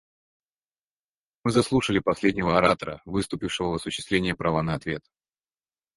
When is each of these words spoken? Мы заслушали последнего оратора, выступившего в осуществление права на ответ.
Мы 1.43 1.51
заслушали 1.51 1.99
последнего 1.99 2.57
оратора, 2.57 3.03
выступившего 3.05 3.67
в 3.69 3.75
осуществление 3.75 4.33
права 4.33 4.63
на 4.63 4.73
ответ. 4.73 5.03